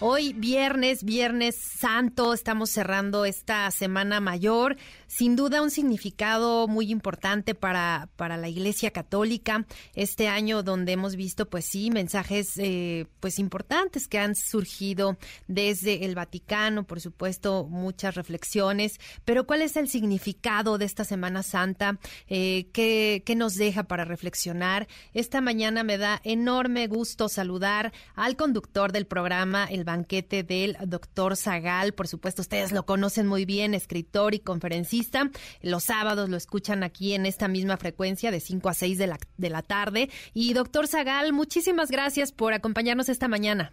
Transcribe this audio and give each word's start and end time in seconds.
Hoy 0.00 0.32
viernes, 0.32 1.02
viernes 1.02 1.56
santo, 1.56 2.32
estamos 2.32 2.70
cerrando 2.70 3.24
esta 3.24 3.68
semana 3.72 4.20
mayor 4.20 4.76
sin 5.08 5.34
duda 5.34 5.60
un 5.60 5.72
significado 5.72 6.68
muy 6.68 6.92
importante 6.92 7.56
para, 7.56 8.08
para 8.14 8.36
la 8.36 8.48
Iglesia 8.48 8.92
Católica 8.92 9.66
este 9.94 10.28
año 10.28 10.62
donde 10.62 10.92
hemos 10.92 11.16
visto 11.16 11.48
pues 11.48 11.64
sí 11.64 11.90
mensajes 11.90 12.52
eh, 12.58 13.06
pues 13.18 13.40
importantes 13.40 14.06
que 14.06 14.20
han 14.20 14.36
surgido 14.36 15.16
desde 15.48 16.04
el 16.04 16.14
Vaticano, 16.14 16.84
por 16.84 17.00
supuesto 17.00 17.66
muchas 17.68 18.14
reflexiones, 18.14 19.00
pero 19.24 19.46
¿cuál 19.48 19.62
es 19.62 19.76
el 19.76 19.88
significado 19.88 20.78
de 20.78 20.84
esta 20.84 21.02
Semana 21.02 21.42
Santa? 21.42 21.98
Eh, 22.28 22.68
¿qué, 22.72 23.24
¿Qué 23.26 23.34
nos 23.34 23.56
deja 23.56 23.84
para 23.84 24.04
reflexionar? 24.04 24.86
Esta 25.12 25.40
mañana 25.40 25.82
me 25.82 25.98
da 25.98 26.20
enorme 26.22 26.86
gusto 26.86 27.28
saludar 27.28 27.92
al 28.14 28.36
conductor 28.36 28.92
del 28.92 29.06
programa 29.06 29.64
El 29.64 29.87
Banquete 29.88 30.42
del 30.42 30.76
Doctor 30.86 31.36
Zagal, 31.36 31.92
por 31.94 32.08
supuesto 32.08 32.42
ustedes 32.42 32.72
lo 32.72 32.86
conocen 32.86 33.26
muy 33.26 33.44
bien, 33.44 33.74
escritor 33.74 34.34
y 34.34 34.38
conferencista 34.38 35.30
los 35.62 35.84
sábados 35.84 36.28
lo 36.28 36.36
escuchan 36.36 36.82
aquí 36.82 37.14
en 37.14 37.26
esta 37.26 37.48
misma 37.48 37.76
frecuencia 37.76 38.30
de 38.30 38.40
5 38.40 38.68
a 38.68 38.74
6 38.74 38.98
de 38.98 39.06
la, 39.06 39.18
de 39.36 39.50
la 39.50 39.62
tarde. 39.62 40.10
Y 40.34 40.52
doctor 40.52 40.86
Zagal, 40.86 41.32
muchísimas 41.32 41.90
gracias 41.90 42.32
por 42.32 42.52
acompañarnos 42.52 43.08
esta 43.08 43.28
mañana. 43.28 43.72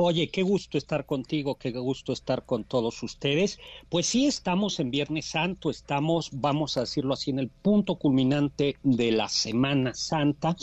Oye, 0.00 0.28
qué 0.28 0.44
gusto 0.44 0.78
estar 0.78 1.06
contigo, 1.06 1.56
qué 1.56 1.72
gusto 1.72 2.12
estar 2.12 2.46
con 2.46 2.62
todos 2.62 3.02
ustedes. 3.02 3.58
Pues 3.88 4.06
sí, 4.06 4.26
estamos 4.26 4.78
en 4.78 4.92
Viernes 4.92 5.26
Santo, 5.26 5.70
estamos, 5.70 6.30
vamos 6.34 6.76
a 6.76 6.82
decirlo 6.82 7.14
así, 7.14 7.32
en 7.32 7.40
el 7.40 7.48
punto 7.48 7.96
culminante 7.96 8.76
de 8.84 9.10
la 9.10 9.28
Semana 9.28 9.94
Santa, 9.94 10.54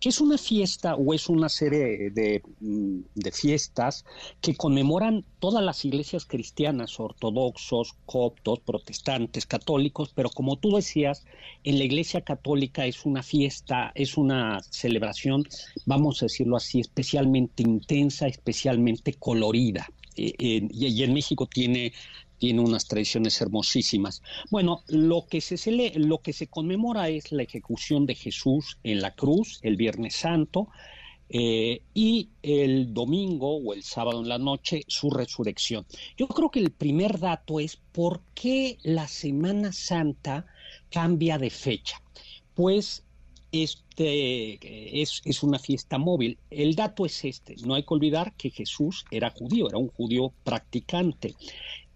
que 0.00 0.08
es 0.08 0.20
una 0.20 0.36
fiesta 0.36 0.96
o 0.96 1.14
es 1.14 1.28
una 1.28 1.48
serie 1.48 2.10
de, 2.10 2.42
mm, 2.58 3.02
fiestas 3.32 4.04
que 4.40 4.56
conmemoran 4.56 5.24
todas 5.38 5.62
las 5.62 5.84
iglesias 5.84 6.26
cristianas, 6.26 6.98
ortodoxos, 6.98 7.94
coptos, 8.06 8.58
protestantes, 8.58 9.46
católicos, 9.46 10.10
pero 10.12 10.30
como 10.30 10.56
tú 10.56 10.74
decías, 10.74 11.24
en 11.62 11.78
la 11.78 11.84
iglesia 11.84 12.22
católica 12.22 12.86
es 12.86 13.06
una 13.06 13.22
fiesta, 13.22 13.92
es 13.94 14.16
una 14.16 14.60
celebración, 14.68 15.44
vamos 15.86 16.22
a 16.22 16.24
decirlo 16.24 16.56
así, 16.56 16.80
especialmente 16.80 17.62
intensa, 17.62 18.26
especialmente 18.26 18.79
colorida. 19.18 19.88
Eh, 20.16 20.68
y, 20.70 21.02
en 21.02 21.14
México 21.14 21.46
tiene 21.46 21.92
tiene 22.38 22.62
unas 22.62 22.86
tradiciones 22.86 23.38
hermosísimas. 23.42 24.22
Bueno, 24.50 24.82
lo 24.88 25.26
que 25.28 25.42
se 25.42 25.58
lo 25.96 26.18
que 26.22 26.32
se 26.32 26.46
conmemora 26.46 27.10
es 27.10 27.32
la 27.32 27.42
ejecución 27.42 28.06
de 28.06 28.14
Jesús 28.14 28.78
en 28.82 29.02
la 29.02 29.14
cruz 29.14 29.60
el 29.62 29.76
Viernes 29.76 30.16
Santo 30.16 30.68
eh, 31.28 31.82
y 31.94 32.30
el 32.42 32.92
domingo 32.92 33.58
o 33.58 33.74
el 33.74 33.82
sábado 33.84 34.20
en 34.20 34.28
la 34.28 34.38
noche 34.38 34.82
su 34.88 35.10
resurrección. 35.10 35.86
Yo 36.16 36.26
creo 36.26 36.50
que 36.50 36.60
el 36.60 36.70
primer 36.70 37.20
dato 37.20 37.60
es 37.60 37.76
por 37.76 38.22
qué 38.34 38.78
la 38.82 39.06
Semana 39.06 39.70
Santa 39.70 40.46
cambia 40.90 41.38
de 41.38 41.50
fecha. 41.50 42.02
Pues 42.54 43.04
este 43.52 45.00
es, 45.02 45.22
es, 45.24 45.42
una 45.42 45.58
fiesta 45.58 45.98
móvil. 45.98 46.38
El 46.50 46.74
dato 46.74 47.04
es 47.06 47.24
este, 47.24 47.56
no 47.64 47.74
hay 47.74 47.82
que 47.82 47.94
olvidar 47.94 48.32
que 48.36 48.50
Jesús 48.50 49.04
era 49.10 49.30
judío, 49.30 49.68
era 49.68 49.78
un 49.78 49.88
judío 49.88 50.32
practicante. 50.44 51.34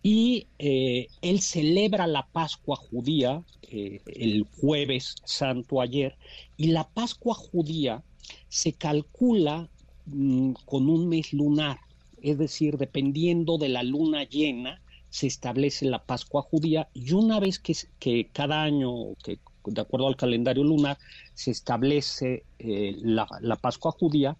Y 0.03 0.49
eh, 0.59 1.09
él 1.23 1.41
celebra 1.41 2.07
la 2.07 2.27
Pascua 2.27 2.77
judía 2.77 3.43
eh, 3.63 4.03
el 4.07 4.47
jueves 4.61 5.17
santo 5.25 5.81
ayer, 5.81 6.17
y 6.59 6.67
la 6.69 6.87
Pascua 6.89 7.35
judía 7.35 8.03
se 8.49 8.75
calcula 8.75 9.71
mm, 10.05 10.53
con 10.67 10.91
un 10.91 11.09
mes 11.09 11.33
lunar, 11.33 11.79
es 12.21 12.37
decir, 12.37 12.77
dependiendo 12.77 13.57
de 13.57 13.71
la 13.71 13.83
luna 13.83 14.25
llena, 14.25 14.83
se 15.09 15.27
establece 15.27 15.87
la 15.87 16.05
Pascua 16.05 16.43
judía 16.43 16.89
y 16.93 17.13
una 17.13 17.41
vez 17.41 17.59
que, 17.59 17.75
que 17.99 18.29
cada 18.33 18.63
año, 18.63 19.15
que 19.25 19.39
de 19.67 19.81
acuerdo 19.81 20.07
al 20.07 20.17
calendario 20.17 20.65
lunar, 20.65 20.99
se 21.35 21.51
establece 21.51 22.45
eh, 22.59 22.97
la, 23.01 23.27
Pascua 23.61 23.93
judía, 23.93 24.37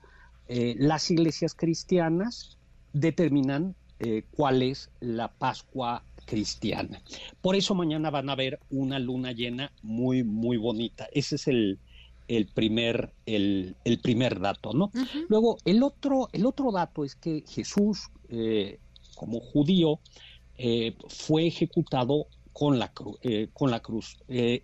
eh, 0.49 0.75
las 0.79 1.11
iglesias 1.11 1.55
cristianas 1.55 2.59
determinan 2.93 3.75
eh, 4.01 4.25
cuál 4.33 4.63
es 4.63 4.91
la 5.01 5.29
Pascua 5.29 6.05
cristiana. 6.27 7.03
Por 7.41 7.57
eso 7.57 7.75
mañana 7.75 8.11
van 8.11 8.29
a 8.31 8.35
ver 8.35 8.61
una 8.71 8.99
luna 8.99 9.33
llena 9.33 9.73
muy, 9.83 10.23
muy 10.23 10.57
bonita. 10.57 11.09
Ese 11.13 11.37
es 11.37 11.49
el, 11.49 11.79
primer, 12.55 13.13
el, 13.27 13.77
primer 14.03 14.41
dato, 14.41 14.73
¿no? 14.73 14.91
Luego, 15.29 15.59
el 15.65 15.83
otro, 15.83 16.29
el 16.33 16.47
otro 16.47 16.73
dato 16.73 17.05
es 17.05 17.15
que 17.15 17.45
Jesús, 17.47 18.09
como 19.15 19.41
judío, 19.41 20.01
fue 21.09 21.47
ejecutado 21.47 22.27
con 22.55 22.79
la, 22.79 22.93
eh, 23.23 23.49
con 23.53 23.71
la 23.73 23.81
cruz. 23.81 24.17
Eh, 24.29 24.63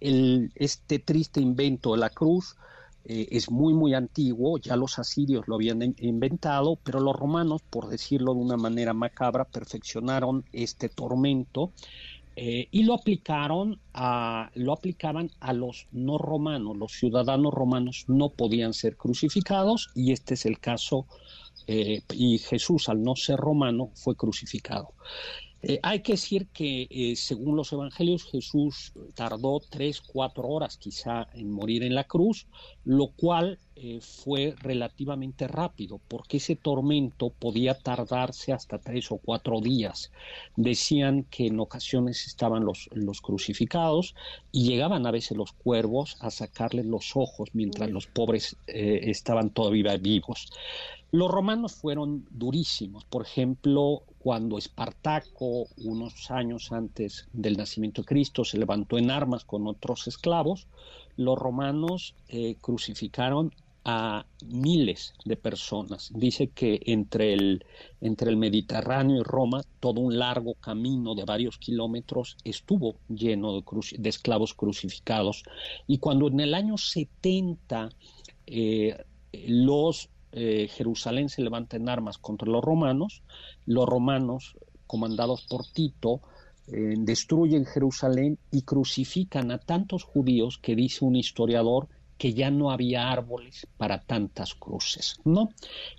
este 0.54 1.00
triste 1.00 1.40
invento 1.40 1.92
de 1.92 1.98
la 1.98 2.08
cruz 2.08 2.56
eh, 3.04 3.26
es 3.32 3.50
muy, 3.50 3.74
muy 3.74 3.94
antiguo, 3.94 4.58
ya 4.58 4.76
los 4.76 5.00
asirios 5.00 5.48
lo 5.48 5.56
habían 5.56 5.82
inventado, 5.98 6.76
pero 6.76 7.00
los 7.00 7.16
romanos, 7.16 7.62
por 7.68 7.88
decirlo 7.88 8.32
de 8.32 8.40
una 8.40 8.56
manera 8.56 8.94
macabra, 8.94 9.44
perfeccionaron 9.44 10.44
este 10.52 10.88
tormento 10.88 11.72
y 12.42 12.84
lo 12.84 12.94
aplicaron 12.94 13.78
a, 13.92 14.50
lo 14.54 14.72
aplicaban 14.72 15.30
a 15.40 15.52
los 15.52 15.88
no 15.92 16.16
romanos, 16.16 16.74
los 16.74 16.92
ciudadanos 16.92 17.52
romanos 17.52 18.04
no 18.08 18.30
podían 18.30 18.72
ser 18.72 18.96
crucificados 18.96 19.90
y 19.94 20.12
este 20.12 20.34
es 20.34 20.46
el 20.46 20.58
caso 20.58 21.06
y 21.66 22.38
Jesús 22.38 22.88
al 22.88 23.02
no 23.02 23.14
ser 23.14 23.36
romano 23.36 23.90
fue 23.94 24.16
crucificado. 24.16 24.94
Eh, 25.62 25.78
hay 25.82 26.00
que 26.00 26.12
decir 26.12 26.48
que 26.48 26.86
eh, 26.90 27.16
según 27.16 27.56
los 27.56 27.72
evangelios 27.72 28.24
Jesús 28.24 28.92
tardó 29.14 29.60
tres, 29.60 30.00
cuatro 30.00 30.48
horas 30.48 30.78
quizá 30.78 31.28
en 31.34 31.50
morir 31.50 31.82
en 31.82 31.94
la 31.94 32.04
cruz, 32.04 32.48
lo 32.82 33.12
cual 33.12 33.58
eh, 33.82 34.00
fue 34.02 34.54
relativamente 34.60 35.48
rápido, 35.48 36.00
porque 36.06 36.36
ese 36.36 36.54
tormento 36.54 37.30
podía 37.30 37.74
tardarse 37.74 38.52
hasta 38.52 38.78
tres 38.78 39.10
o 39.10 39.16
cuatro 39.16 39.60
días. 39.60 40.12
Decían 40.56 41.24
que 41.30 41.46
en 41.46 41.58
ocasiones 41.58 42.26
estaban 42.26 42.64
los, 42.66 42.90
los 42.92 43.22
crucificados 43.22 44.14
y 44.52 44.68
llegaban 44.68 45.06
a 45.06 45.10
veces 45.10 45.36
los 45.36 45.52
cuervos 45.52 46.18
a 46.20 46.30
sacarles 46.30 46.84
los 46.84 47.16
ojos 47.16 47.48
mientras 47.54 47.90
los 47.90 48.06
pobres 48.06 48.56
estaban 48.66 49.48
todavía 49.48 49.96
vivos. 49.96 50.50
Los 51.12 51.28
romanos 51.28 51.74
fueron 51.74 52.24
durísimos. 52.30 53.04
Por 53.04 53.22
ejemplo, 53.22 54.04
cuando 54.20 54.58
Espartaco, 54.58 55.66
unos 55.78 56.30
años 56.30 56.70
antes 56.70 57.26
del 57.32 57.56
nacimiento 57.56 58.02
de 58.02 58.06
Cristo, 58.06 58.44
se 58.44 58.58
levantó 58.58 58.96
en 58.96 59.10
armas 59.10 59.44
con 59.44 59.66
otros 59.66 60.06
esclavos, 60.06 60.68
los 61.16 61.36
romanos 61.36 62.14
eh, 62.28 62.56
crucificaron 62.60 63.52
a 63.92 64.24
miles 64.46 65.14
de 65.24 65.36
personas. 65.36 66.12
Dice 66.14 66.50
que 66.50 66.80
entre 66.86 67.32
el, 67.32 67.64
entre 68.00 68.30
el 68.30 68.36
Mediterráneo 68.36 69.18
y 69.18 69.24
Roma, 69.24 69.62
todo 69.80 70.00
un 70.00 70.16
largo 70.16 70.54
camino 70.54 71.16
de 71.16 71.24
varios 71.24 71.58
kilómetros 71.58 72.36
estuvo 72.44 72.94
lleno 73.08 73.60
de, 73.60 74.08
esclavos 74.08 74.54
crucificados. 74.54 75.42
Y 75.88 75.98
cuando 75.98 76.28
en 76.28 76.38
el 76.38 76.54
año 76.54 76.78
70 76.78 77.88
eh, 78.46 78.96
los 79.32 80.08
eh, 80.30 80.68
Jerusalén 80.70 81.28
se 81.28 81.42
levanta 81.42 81.76
en 81.76 81.88
armas 81.88 82.16
contra 82.18 82.48
los 82.48 82.62
romanos, 82.62 83.22
los 83.66 83.86
romanos, 83.86 84.56
comandados 84.86 85.46
por 85.48 85.66
Tito, 85.66 86.20
eh, 86.68 86.94
destruyen 86.96 87.66
Jerusalén 87.66 88.38
y 88.52 88.62
crucifican 88.62 89.50
a 89.50 89.58
tantos 89.58 90.04
judíos 90.04 90.58
que 90.58 90.76
dice 90.76 91.04
un 91.04 91.16
historiador 91.16 91.88
que 92.20 92.34
ya 92.34 92.50
no 92.50 92.70
había 92.70 93.10
árboles 93.10 93.66
para 93.78 93.98
tantas 93.98 94.54
cruces, 94.54 95.18
¿no? 95.24 95.48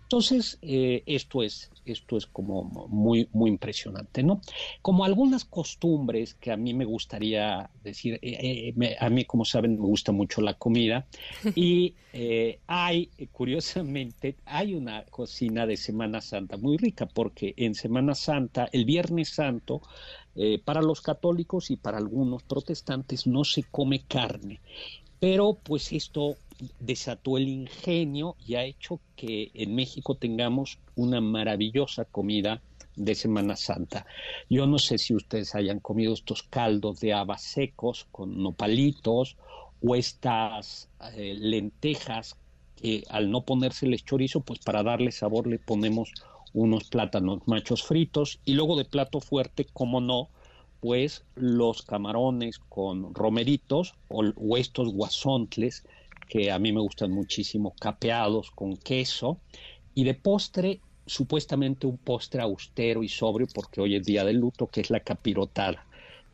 Entonces, 0.03 0.59
eh, 0.61 1.01
esto 1.07 1.41
es, 1.41 1.71
esto 1.83 2.15
es 2.15 2.27
como 2.27 2.63
muy, 2.63 3.27
muy 3.33 3.49
impresionante, 3.49 4.21
¿no? 4.21 4.39
Como 4.83 5.03
algunas 5.03 5.45
costumbres 5.45 6.35
que 6.35 6.51
a 6.51 6.57
mí 6.57 6.75
me 6.75 6.85
gustaría 6.85 7.71
decir, 7.83 8.19
eh, 8.21 8.71
eh, 8.79 8.95
a 8.99 9.09
mí, 9.09 9.25
como 9.25 9.45
saben, 9.45 9.79
me 9.79 9.87
gusta 9.87 10.11
mucho 10.11 10.41
la 10.41 10.53
comida, 10.53 11.07
y 11.55 11.95
hay, 12.67 13.09
curiosamente, 13.31 14.35
hay 14.45 14.75
una 14.75 15.03
cocina 15.05 15.65
de 15.65 15.75
Semana 15.75 16.21
Santa 16.21 16.55
muy 16.55 16.77
rica, 16.77 17.07
porque 17.07 17.55
en 17.57 17.73
Semana 17.73 18.13
Santa, 18.13 18.69
el 18.71 18.85
Viernes 18.85 19.29
Santo, 19.29 19.81
para 20.63 20.81
los 20.81 21.01
católicos 21.01 21.71
y 21.71 21.75
para 21.75 21.97
algunos 21.97 22.43
protestantes 22.43 23.27
no 23.27 23.43
se 23.43 23.63
come 23.63 24.03
carne 24.07 24.61
pero 25.21 25.53
pues 25.53 25.91
esto 25.93 26.35
desató 26.79 27.37
el 27.37 27.47
ingenio 27.47 28.35
y 28.43 28.55
ha 28.55 28.63
hecho 28.63 28.99
que 29.15 29.51
en 29.53 29.75
México 29.75 30.15
tengamos 30.15 30.79
una 30.95 31.21
maravillosa 31.21 32.05
comida 32.05 32.59
de 32.95 33.13
Semana 33.13 33.55
Santa. 33.55 34.07
Yo 34.49 34.65
no 34.65 34.79
sé 34.79 34.97
si 34.97 35.13
ustedes 35.13 35.53
hayan 35.53 35.79
comido 35.79 36.15
estos 36.15 36.41
caldos 36.41 36.99
de 37.01 37.13
habas 37.13 37.43
secos 37.43 38.07
con 38.11 38.41
nopalitos 38.41 39.37
o 39.79 39.95
estas 39.95 40.89
eh, 41.13 41.35
lentejas 41.37 42.35
que 42.75 43.03
al 43.07 43.29
no 43.29 43.41
ponérseles 43.45 44.03
chorizo, 44.03 44.41
pues 44.41 44.57
para 44.57 44.81
darle 44.81 45.11
sabor 45.11 45.45
le 45.45 45.59
ponemos 45.59 46.13
unos 46.53 46.85
plátanos 46.85 47.47
machos 47.47 47.83
fritos 47.83 48.39
y 48.43 48.55
luego 48.55 48.75
de 48.75 48.85
plato 48.85 49.19
fuerte, 49.19 49.67
como 49.71 50.01
no, 50.01 50.29
pues 50.81 51.23
los 51.35 51.83
camarones 51.83 52.59
con 52.59 53.13
romeritos 53.15 53.93
o, 54.09 54.23
o 54.35 54.57
estos 54.57 54.91
guasontles 54.91 55.85
que 56.27 56.51
a 56.51 56.59
mí 56.59 56.73
me 56.73 56.81
gustan 56.81 57.11
muchísimo, 57.11 57.73
capeados 57.79 58.51
con 58.51 58.75
queso 58.75 59.39
y 59.93 60.03
de 60.03 60.15
postre 60.15 60.81
supuestamente 61.05 61.87
un 61.87 61.97
postre 61.97 62.41
austero 62.41 63.03
y 63.03 63.09
sobrio 63.09 63.47
porque 63.53 63.81
hoy 63.81 63.95
es 63.95 64.05
día 64.05 64.23
de 64.23 64.33
luto, 64.33 64.67
que 64.67 64.81
es 64.81 64.89
la 64.89 65.01
capirotada, 65.01 65.85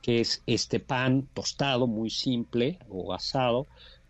que 0.02 0.20
es 0.22 0.44
este 0.46 0.80
pan 0.80 1.28
tostado 1.34 1.88
muy 1.88 2.10
simple 2.10 2.80
o 2.90 3.14
asado 3.14 3.68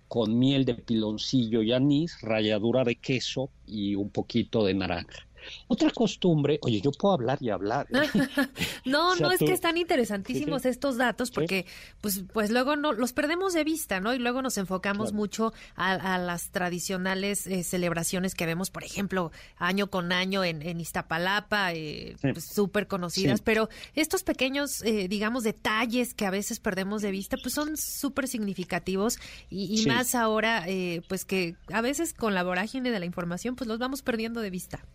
con 0.08 0.38
miel 0.38 0.66
de 0.66 0.76
piloncillo 0.76 1.62
y 1.62 1.74
anís, 1.74 2.22
ralladura 2.22 2.84
de 2.84 2.96
queso 2.96 3.50
y 3.66 3.96
un 3.96 4.10
poquito 4.10 4.64
de 4.64 4.74
naranja. 4.74 5.28
Otra 5.68 5.90
costumbre, 5.92 6.60
oye, 6.62 6.82
yo 6.82 6.92
puedo 6.92 7.14
hablar 7.14 7.38
y 7.42 7.50
hablar. 7.50 7.88
¿eh? 7.92 8.10
no, 8.86 9.16
no, 9.20 9.32
es 9.32 9.40
que 9.40 9.52
están 9.52 9.78
interesantísimos 9.78 10.66
estos 10.66 10.98
datos 10.98 11.32
porque 11.32 11.66
pues, 12.02 12.24
pues 12.34 12.50
luego 12.50 12.76
no 12.76 12.94
los 12.94 13.14
perdemos 13.14 13.54
de 13.54 13.64
vista, 13.64 14.00
¿no? 14.00 14.14
Y 14.14 14.20
luego 14.20 14.42
nos 14.42 14.58
enfocamos 14.58 15.14
mucho 15.14 15.54
a, 15.76 16.18
las 16.18 16.52
tradicionales 16.52 17.48
eh, 17.48 17.64
celebraciones 17.64 18.34
que 18.34 18.46
vemos, 18.46 18.70
por 18.70 18.84
ejemplo, 18.84 19.32
año 19.58 19.90
con 19.90 20.12
año 20.12 20.44
en, 20.44 20.62
en 20.62 20.80
Iztapalapa, 20.80 21.74
eh, 21.74 22.16
pues, 22.22 22.46
súper 22.46 22.88
conocidas, 22.88 23.42
pero 23.42 23.70
estos 23.94 24.24
pequeños, 24.24 24.82
digamos, 24.82 25.44
detalles 25.44 26.14
que 26.14 26.26
a 26.26 26.32
veces 26.32 26.60
perdemos 26.60 27.02
de 27.02 27.12
vista, 27.12 27.38
pues 27.42 27.54
son 27.54 27.78
súper 27.78 28.28
significativos 28.28 29.20
y, 29.50 29.82
y 29.82 29.86
más 29.86 30.16
ahora, 30.16 30.66
pues 31.08 31.26
que 31.26 31.56
a 31.72 31.82
veces 31.82 32.14
con 32.14 32.34
la 32.34 32.44
vorágine 32.44 32.92
de 32.92 33.00
la 33.00 33.06
información, 33.06 33.56
pues 33.56 33.68
los 33.68 33.80
vamos 33.80 34.02
perdiendo 34.02 34.42
de 34.42 34.50
vista. 34.50 34.86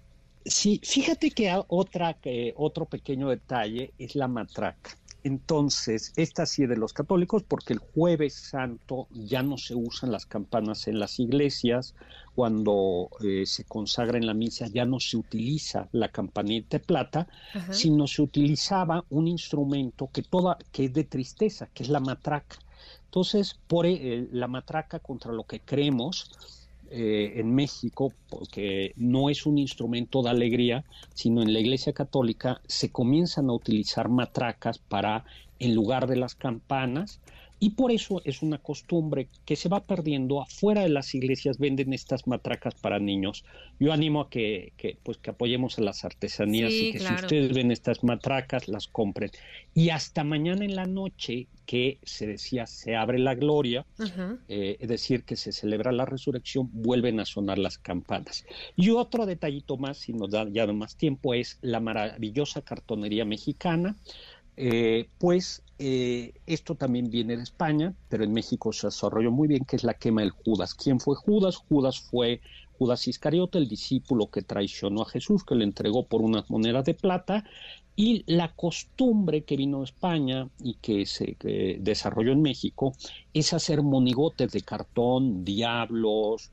Sí, 0.44 0.80
fíjate 0.82 1.30
que 1.30 1.52
otra, 1.68 2.18
otro 2.56 2.86
pequeño 2.86 3.28
detalle 3.28 3.92
es 3.98 4.16
la 4.16 4.28
matraca. 4.28 4.98
Entonces, 5.24 6.12
esta 6.16 6.46
sí 6.46 6.64
es 6.64 6.68
de 6.68 6.76
los 6.76 6.92
católicos 6.92 7.44
porque 7.46 7.74
el 7.74 7.78
jueves 7.78 8.34
santo 8.34 9.06
ya 9.12 9.42
no 9.42 9.56
se 9.56 9.74
usan 9.74 10.10
las 10.10 10.26
campanas 10.26 10.88
en 10.88 10.98
las 10.98 11.20
iglesias, 11.20 11.94
cuando 12.34 13.08
eh, 13.22 13.44
se 13.46 13.64
consagra 13.64 14.18
en 14.18 14.26
la 14.26 14.34
misa 14.34 14.66
ya 14.66 14.84
no 14.84 14.98
se 14.98 15.16
utiliza 15.16 15.88
la 15.92 16.08
campanita 16.08 16.78
de 16.78 16.84
plata, 16.84 17.28
sino 17.70 18.06
se 18.08 18.22
utilizaba 18.22 19.04
un 19.10 19.28
instrumento 19.28 20.10
que, 20.12 20.22
toda, 20.22 20.58
que 20.72 20.86
es 20.86 20.92
de 20.92 21.04
tristeza, 21.04 21.68
que 21.72 21.84
es 21.84 21.88
la 21.88 22.00
matraca. 22.00 22.56
Entonces, 23.04 23.60
por 23.68 23.86
eh, 23.86 24.26
la 24.32 24.48
matraca 24.48 24.98
contra 24.98 25.32
lo 25.32 25.44
que 25.44 25.60
creemos, 25.60 26.32
eh, 26.92 27.40
en 27.40 27.54
México, 27.54 28.12
porque 28.28 28.92
no 28.96 29.30
es 29.30 29.46
un 29.46 29.56
instrumento 29.56 30.22
de 30.22 30.28
alegría, 30.28 30.84
sino 31.14 31.40
en 31.40 31.52
la 31.52 31.60
Iglesia 31.60 31.94
Católica 31.94 32.60
se 32.66 32.90
comienzan 32.90 33.48
a 33.48 33.54
utilizar 33.54 34.10
matracas 34.10 34.78
para, 34.78 35.24
en 35.58 35.74
lugar 35.74 36.06
de 36.06 36.16
las 36.16 36.34
campanas, 36.34 37.18
y 37.62 37.70
por 37.70 37.92
eso 37.92 38.20
es 38.24 38.42
una 38.42 38.58
costumbre 38.58 39.28
que 39.44 39.54
se 39.54 39.68
va 39.68 39.84
perdiendo. 39.84 40.42
Afuera 40.42 40.80
de 40.82 40.88
las 40.88 41.14
iglesias 41.14 41.58
venden 41.58 41.92
estas 41.92 42.26
matracas 42.26 42.74
para 42.74 42.98
niños. 42.98 43.44
Yo 43.78 43.92
animo 43.92 44.22
a 44.22 44.30
que, 44.30 44.72
pues, 45.04 45.18
que 45.18 45.30
apoyemos 45.30 45.78
a 45.78 45.82
las 45.82 46.04
artesanías 46.04 46.72
y 46.72 46.90
que 46.90 46.98
si 46.98 47.14
ustedes 47.14 47.54
ven 47.54 47.70
estas 47.70 48.02
matracas, 48.02 48.66
las 48.66 48.88
compren. 48.88 49.30
Y 49.74 49.90
hasta 49.90 50.24
mañana 50.24 50.64
en 50.64 50.74
la 50.74 50.86
noche, 50.86 51.46
que 51.64 52.00
se 52.02 52.26
decía 52.26 52.66
se 52.66 52.96
abre 52.96 53.20
la 53.20 53.36
gloria, 53.36 53.86
eh, 54.48 54.76
es 54.80 54.88
decir, 54.88 55.22
que 55.22 55.36
se 55.36 55.52
celebra 55.52 55.92
la 55.92 56.04
resurrección, 56.04 56.68
vuelven 56.72 57.20
a 57.20 57.24
sonar 57.24 57.58
las 57.58 57.78
campanas. 57.78 58.44
Y 58.74 58.90
otro 58.90 59.24
detallito 59.24 59.76
más, 59.76 59.98
si 59.98 60.12
nos 60.12 60.32
da 60.32 60.48
ya 60.50 60.66
más 60.72 60.96
tiempo, 60.96 61.32
es 61.32 61.58
la 61.62 61.78
maravillosa 61.78 62.62
cartonería 62.62 63.24
mexicana. 63.24 63.94
Eh, 64.56 65.08
pues 65.18 65.62
eh, 65.78 66.34
esto 66.46 66.74
también 66.74 67.10
viene 67.10 67.36
de 67.36 67.42
España, 67.42 67.94
pero 68.08 68.24
en 68.24 68.32
México 68.32 68.72
se 68.72 68.88
desarrolló 68.88 69.30
muy 69.30 69.48
bien, 69.48 69.64
que 69.64 69.76
es 69.76 69.84
la 69.84 69.94
quema 69.94 70.20
del 70.22 70.30
Judas. 70.30 70.74
¿Quién 70.74 71.00
fue 71.00 71.16
Judas? 71.16 71.56
Judas 71.56 72.00
fue 72.00 72.40
Judas 72.78 73.08
Iscariote, 73.08 73.58
el 73.58 73.68
discípulo 73.68 74.30
que 74.30 74.42
traicionó 74.42 75.02
a 75.02 75.08
Jesús, 75.08 75.44
que 75.44 75.54
le 75.54 75.64
entregó 75.64 76.06
por 76.06 76.22
unas 76.22 76.50
monedas 76.50 76.84
de 76.84 76.94
plata, 76.94 77.44
y 77.94 78.24
la 78.26 78.54
costumbre 78.54 79.44
que 79.44 79.56
vino 79.56 79.78
de 79.78 79.84
España 79.84 80.48
y 80.58 80.74
que 80.74 81.04
se 81.04 81.36
desarrolló 81.80 82.32
en 82.32 82.40
México 82.40 82.94
es 83.34 83.52
hacer 83.52 83.82
monigotes 83.82 84.50
de 84.50 84.62
cartón, 84.62 85.44
diablos, 85.44 86.50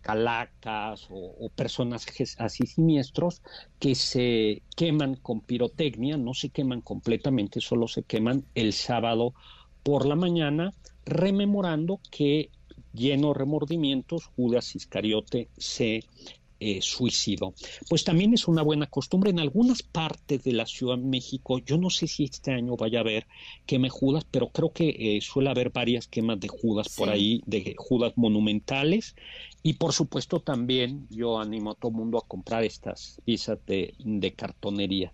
calacas 0.00 1.06
o, 1.10 1.50
personas 1.54 2.06
así 2.38 2.66
siniestros 2.66 3.42
que 3.78 3.94
se 3.94 4.62
queman 4.76 5.16
con 5.16 5.40
pirotecnia, 5.40 6.16
no 6.16 6.34
se 6.34 6.50
queman 6.50 6.80
completamente, 6.80 7.60
solo 7.60 7.88
se 7.88 8.02
queman 8.02 8.44
el 8.54 8.72
sábado 8.72 9.34
por 9.82 10.06
la 10.06 10.16
mañana, 10.16 10.72
rememorando 11.04 12.00
que 12.10 12.50
lleno 12.92 13.34
remordimientos 13.34 14.26
Judas 14.36 14.74
Iscariote 14.74 15.48
se 15.56 16.04
eh, 16.60 16.80
suicidio. 16.80 17.54
Pues 17.88 18.04
también 18.04 18.32
es 18.34 18.48
una 18.48 18.62
buena 18.62 18.86
costumbre 18.86 19.30
en 19.30 19.40
algunas 19.40 19.82
partes 19.82 20.42
de 20.44 20.52
la 20.52 20.66
Ciudad 20.66 20.98
de 20.98 21.04
México. 21.04 21.58
Yo 21.58 21.78
no 21.78 21.90
sé 21.90 22.06
si 22.06 22.24
este 22.24 22.52
año 22.52 22.76
vaya 22.76 22.98
a 22.98 23.02
haber 23.02 23.26
queme 23.66 23.88
Judas, 23.88 24.26
pero 24.30 24.48
creo 24.48 24.72
que 24.72 24.88
eh, 24.88 25.20
suele 25.20 25.50
haber 25.50 25.70
varias 25.70 26.06
quemas 26.06 26.40
de 26.40 26.48
Judas 26.48 26.88
por 26.96 27.10
ahí, 27.10 27.42
de 27.46 27.74
Judas 27.76 28.12
monumentales. 28.16 29.14
Y 29.62 29.74
por 29.74 29.92
supuesto 29.92 30.40
también 30.40 31.08
yo 31.10 31.40
animo 31.40 31.72
a 31.72 31.74
todo 31.74 31.90
el 31.90 31.96
mundo 31.96 32.18
a 32.18 32.26
comprar 32.26 32.62
estas 32.62 33.20
piezas 33.24 33.58
de, 33.66 33.94
de 33.98 34.32
cartonería. 34.32 35.12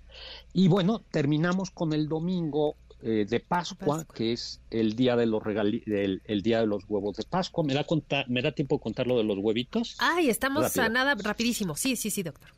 Y 0.52 0.68
bueno, 0.68 1.00
terminamos 1.10 1.70
con 1.70 1.94
el 1.94 2.06
domingo 2.08 2.76
eh, 3.02 3.26
de 3.28 3.40
Pascua, 3.40 4.06
que 4.14 4.32
es 4.32 4.60
el 4.70 4.94
día 4.94 5.16
de 5.16 5.26
los 5.26 5.42
el, 5.46 6.42
día 6.42 6.60
de 6.60 6.66
los 6.66 6.84
huevos 6.88 7.16
de 7.16 7.24
Pascua. 7.24 7.64
¿Me 7.64 7.74
da, 7.74 7.84
¿Me 8.28 8.42
da 8.42 8.52
tiempo 8.52 8.76
de 8.76 8.80
contar 8.80 9.06
lo 9.06 9.18
de 9.18 9.24
los 9.24 9.38
huevitos? 9.38 9.96
Ay, 9.98 10.28
estamos 10.28 10.76
a 10.78 10.88
nada 10.88 11.14
rapidísimo. 11.16 11.74
Sí, 11.74 11.96
sí, 11.96 12.10
sí, 12.10 12.22
doctor. 12.22 12.48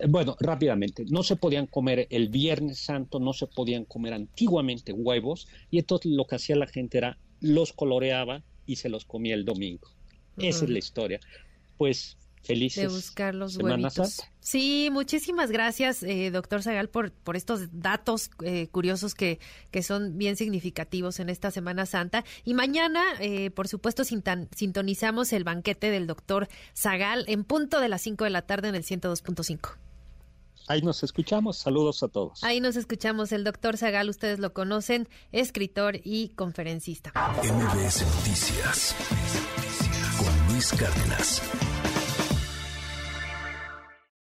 Eh, 0.00 0.06
bueno, 0.08 0.36
rápidamente. 0.40 1.04
No 1.08 1.22
se 1.22 1.36
podían 1.36 1.66
comer 1.66 2.06
el 2.10 2.28
Viernes 2.28 2.78
Santo, 2.78 3.20
no 3.20 3.32
se 3.32 3.46
podían 3.46 3.84
comer 3.84 4.14
antiguamente 4.14 4.92
huevos, 4.92 5.46
y 5.70 5.78
entonces 5.78 6.12
lo 6.12 6.26
que 6.26 6.36
hacía 6.36 6.56
la 6.56 6.66
gente 6.66 6.98
era 6.98 7.18
los 7.40 7.72
coloreaba 7.72 8.42
y 8.66 8.76
se 8.76 8.88
los 8.88 9.04
comía 9.04 9.34
el 9.34 9.44
domingo. 9.44 9.88
Esa 10.38 10.64
es 10.64 10.70
la 10.70 10.78
historia. 10.78 11.20
Pues 11.78 12.16
felices. 12.46 12.82
De 12.82 12.88
buscar 12.88 13.34
los 13.34 13.56
huevitos. 13.56 14.22
Sí, 14.40 14.88
muchísimas 14.92 15.50
gracias, 15.50 16.02
eh, 16.02 16.30
doctor 16.30 16.62
Zagal, 16.62 16.88
por, 16.88 17.10
por 17.12 17.36
estos 17.36 17.68
datos 17.72 18.30
eh, 18.44 18.68
curiosos 18.68 19.14
que, 19.14 19.40
que 19.70 19.82
son 19.82 20.16
bien 20.18 20.36
significativos 20.36 21.18
en 21.20 21.28
esta 21.28 21.50
Semana 21.50 21.84
Santa. 21.84 22.24
Y 22.44 22.54
mañana, 22.54 23.02
eh, 23.20 23.50
por 23.50 23.68
supuesto, 23.68 24.04
sintonizamos 24.04 25.32
el 25.32 25.44
banquete 25.44 25.90
del 25.90 26.06
doctor 26.06 26.48
Zagal 26.76 27.24
en 27.28 27.44
punto 27.44 27.80
de 27.80 27.88
las 27.88 28.02
5 28.02 28.24
de 28.24 28.30
la 28.30 28.42
tarde 28.42 28.68
en 28.68 28.76
el 28.76 28.84
102.5. 28.84 29.76
Ahí 30.68 30.82
nos 30.82 31.02
escuchamos. 31.02 31.58
Saludos 31.58 32.02
a 32.02 32.08
todos. 32.08 32.42
Ahí 32.42 32.60
nos 32.60 32.76
escuchamos. 32.76 33.32
El 33.32 33.44
doctor 33.44 33.76
Zagal, 33.76 34.08
ustedes 34.08 34.38
lo 34.38 34.52
conocen, 34.52 35.08
escritor 35.32 36.00
y 36.02 36.30
conferencista. 36.30 37.12
MBS 37.42 38.04
Noticias 38.16 38.96
con 40.18 40.52
Luis 40.52 40.72
Cárdenas. 40.72 41.42